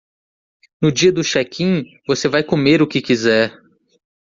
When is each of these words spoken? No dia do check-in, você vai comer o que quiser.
No 0.81 0.89
dia 0.91 1.11
do 1.11 1.21
check-in, 1.23 1.85
você 2.07 2.27
vai 2.27 2.43
comer 2.43 2.81
o 2.81 2.87
que 2.87 3.03
quiser. 3.03 3.53